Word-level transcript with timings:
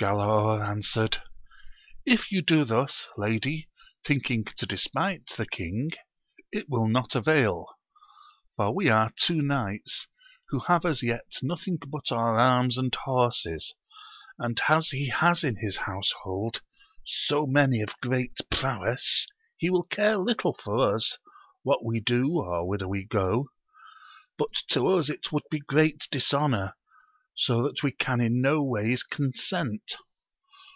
Galaor 0.00 0.68
answered, 0.68 1.22
If 2.04 2.32
you 2.32 2.42
do 2.42 2.64
thus, 2.64 3.06
lady, 3.16 3.68
thinking 4.04 4.42
to 4.56 4.66
despite 4.66 5.28
the 5.36 5.46
king, 5.46 5.92
it 6.50 6.68
will 6.68 6.88
not 6.88 7.14
avail; 7.14 7.68
for 8.56 8.74
we 8.74 8.88
are 8.88 9.12
two 9.16 9.40
knights, 9.42 10.08
who 10.48 10.58
have 10.58 10.84
as 10.84 11.04
yet 11.04 11.34
nothing 11.40 11.78
but 11.86 12.10
our 12.10 12.36
arms 12.36 12.76
and 12.76 12.92
horses, 12.92 13.74
and 14.40 14.60
as 14.68 14.88
he 14.88 15.08
has 15.10 15.44
in 15.44 15.54
liis 15.58 15.76
household 15.76 16.62
so 17.04 17.46
many 17.46 17.80
of 17.80 17.90
great 18.02 18.36
prowess, 18.50 19.28
he 19.56 19.70
wiU 19.70 19.88
care 19.88 20.18
little 20.18 20.54
for 20.54 20.96
us, 20.96 21.16
what 21.62 21.84
we 21.84 22.00
do, 22.00 22.28
or 22.40 22.66
whither 22.66 22.88
we 22.88 23.04
go; 23.04 23.50
but 24.36 24.50
t<5 24.68 24.98
us 24.98 25.08
it 25.10 25.30
would 25.30 25.44
be 25.48 25.60
great 25.60 26.08
dishonour, 26.10 26.74
so 27.34 27.62
that 27.62 27.82
we 27.82 27.90
can 27.90 28.20
in 28.20 28.42
no 28.42 28.62
ways 28.62 29.02
consent. 29.02 29.96